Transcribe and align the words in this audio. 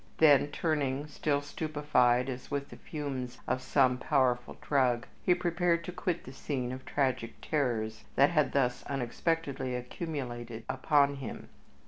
Then 0.17 0.47
turning, 0.47 1.05
still 1.05 1.43
stupefied 1.43 2.27
as 2.27 2.49
with 2.49 2.69
the 2.69 2.75
fumes 2.75 3.37
of 3.47 3.61
some 3.61 3.99
powerful 3.99 4.57
drug, 4.59 5.05
he 5.21 5.35
prepared 5.35 5.83
to 5.83 5.91
quit 5.91 6.23
the 6.23 6.33
scene 6.33 6.71
of 6.71 6.85
tragic 6.85 7.35
terrors 7.39 8.03
that 8.15 8.31
had 8.31 8.51
thus 8.53 8.83
unexpectedly 8.87 9.75
accumulated 9.75 10.63
upon 10.67 11.17
him. 11.17 11.49